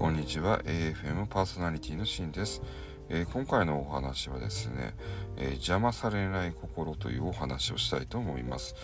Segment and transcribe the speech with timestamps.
[0.00, 0.62] こんにちは。
[0.64, 2.62] AFM パーソナリティのシンです、
[3.10, 4.94] えー、今回のお話はですね、
[5.36, 8.74] えー、邪魔されない心というお話をしたいと思います。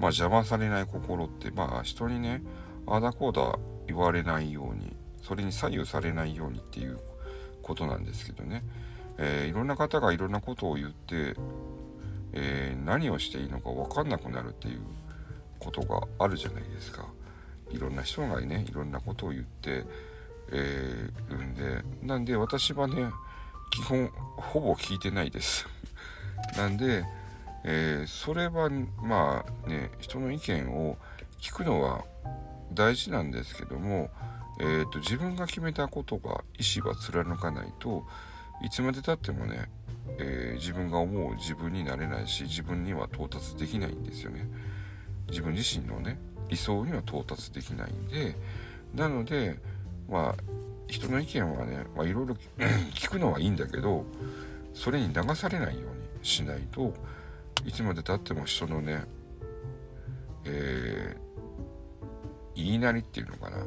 [0.00, 2.42] まあ邪魔されない心ってまあ人にね
[2.84, 6.98] ああだこうだ言われないようにそれに左右されないようにっていう
[7.62, 8.64] ことなんですけどね、
[9.18, 11.36] えー、いろんな方がいろんなことを言って、
[12.32, 14.80] え何をしていいのか分かんなくなるっていう
[15.60, 17.06] ことがあるじゃないですか。
[17.70, 19.84] いろんな人がねいろんなことを言って
[20.52, 23.10] えー、んでなんで私はね
[23.70, 25.66] 基本ほぼ聞いてないです。
[26.56, 27.04] なんで、
[27.64, 28.68] えー、それは
[29.02, 30.98] まあね人の意見を
[31.40, 32.04] 聞くのは
[32.72, 34.10] 大事なんですけども、
[34.60, 38.06] えーと、自分が決めたことが意思は貫かないと
[38.62, 39.68] いつまでたってもね、
[40.18, 44.46] えー、自分が思う自分になれないし自分には到達できないんですよね。
[45.28, 48.36] 自分自身のね理想には到達できないんで
[48.94, 49.56] なので
[50.10, 50.42] まあ
[50.88, 52.36] 人の意見はね、まあ、いろいろ
[52.94, 54.04] 聞くのはいいんだけど
[54.74, 56.92] それに流されないようにしないと
[57.64, 59.04] いつまでたっても人のね、
[60.44, 63.58] えー、言いなりっていうのかな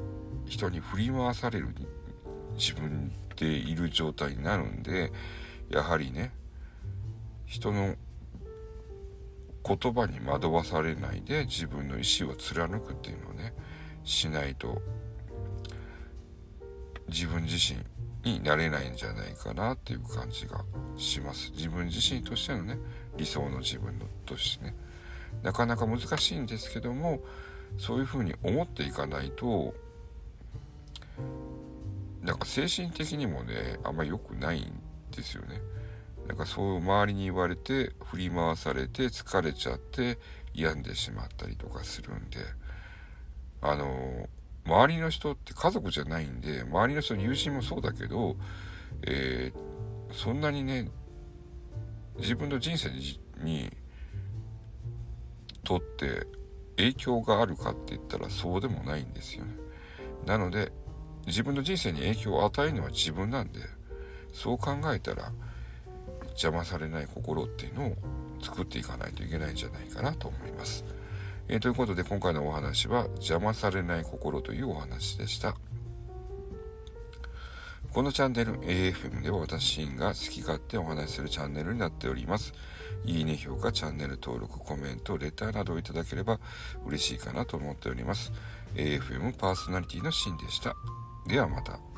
[0.45, 1.69] 人に振り回される
[2.55, 5.11] 自分でいる状態になるんで
[5.69, 6.31] やはりね
[7.45, 7.95] 人の
[9.66, 13.53] 言葉に惑わされないで自分の意思を貫くっていうのをね
[14.03, 14.81] しないと
[17.07, 17.79] 自分自身
[18.29, 20.63] になれないんじゃないかなっていう感じが
[20.97, 21.51] します。
[21.55, 22.77] 自分自身としてのね
[23.17, 24.75] 理想の自分のとしてね。
[25.41, 27.19] なかなか難しいんですけども
[27.77, 29.73] そういうふうに思っていかないと
[32.21, 34.71] なんか精神的にもねあんまり良くないん
[35.11, 35.61] ですよね。
[36.27, 40.17] なんかそう周りに言われて振り回されて疲れちゃって
[40.53, 42.37] 病んでしまったりとかするんで
[43.61, 44.27] あのー
[44.73, 48.36] 周りの人って家族じゃないんで周りの人友人もそうだけど、
[49.06, 50.89] えー、そんなにね
[52.17, 52.89] 自分の人生
[53.44, 53.70] に
[55.64, 56.26] とって
[56.78, 59.52] 影響があるかって言ったらそうでもないんですよね。
[60.26, 60.72] なので
[61.28, 63.60] 自分の人生に影響を与えるのは自分なんで
[64.34, 65.32] そう考えたら
[66.30, 67.95] 邪魔されない心っていうのを
[68.42, 70.84] 作っていかないといけないんじゃないかなと思います。
[71.48, 75.55] えー、ということで今回のお話は邪魔されない心というお話でした。
[77.93, 82.54] このチャンネル AFM では私が好き勝手お話しするチャンネルになっております。
[83.05, 86.39] いいね、評価、チャンネル登録、コメント、レターなどをいただければ
[86.87, 88.31] 嬉しいかなと思っております。
[88.73, 90.75] AFM パーソナリティのシンでした。
[91.27, 91.92] ではまた。